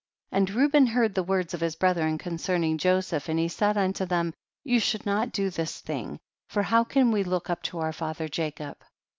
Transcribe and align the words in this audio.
26. 0.29 0.49
And 0.51 0.59
Reuben 0.59 0.85
heard 0.87 1.13
the 1.13 1.21
words 1.21 1.53
of 1.53 1.61
his 1.61 1.75
brethren 1.75 2.17
concerning 2.17 2.79
Joseph, 2.79 3.29
and 3.29 3.37
he 3.37 3.47
said 3.47 3.77
unto 3.77 4.03
them, 4.03 4.33
you 4.63 4.79
should 4.79 5.05
not 5.05 5.31
do 5.31 5.51
this 5.51 5.79
thing, 5.79 6.17
for 6.49 6.63
how 6.63 6.83
can 6.83 7.11
we 7.11 7.23
look 7.23 7.51
up 7.51 7.61
to 7.61 7.77
our 7.77 7.93
father 7.93 8.27
Jacob 8.27 8.77